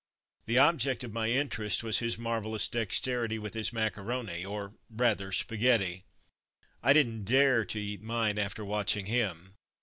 [0.47, 6.05] The object of my interest was his marvellous dexterity with his macaroni, or rather spaghetti.
[6.81, 9.53] I didn^t dare to eat mine after watching him.